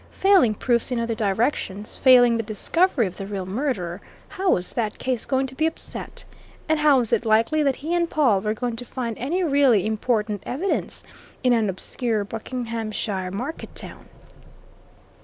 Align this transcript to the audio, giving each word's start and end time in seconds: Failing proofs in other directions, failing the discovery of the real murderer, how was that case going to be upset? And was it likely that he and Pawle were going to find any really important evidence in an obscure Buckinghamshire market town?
Failing 0.13 0.55
proofs 0.55 0.89
in 0.91 0.99
other 0.99 1.13
directions, 1.13 1.95
failing 1.95 2.35
the 2.37 2.41
discovery 2.41 3.05
of 3.05 3.17
the 3.17 3.27
real 3.27 3.45
murderer, 3.45 4.01
how 4.29 4.49
was 4.53 4.73
that 4.73 4.97
case 4.97 5.25
going 5.27 5.45
to 5.45 5.53
be 5.53 5.67
upset? 5.67 6.23
And 6.67 6.79
was 6.97 7.13
it 7.13 7.23
likely 7.23 7.61
that 7.61 7.75
he 7.75 7.93
and 7.93 8.09
Pawle 8.09 8.41
were 8.41 8.55
going 8.55 8.77
to 8.77 8.83
find 8.83 9.15
any 9.19 9.43
really 9.43 9.85
important 9.85 10.41
evidence 10.43 11.03
in 11.43 11.53
an 11.53 11.69
obscure 11.69 12.23
Buckinghamshire 12.23 13.29
market 13.29 13.75
town? 13.75 14.09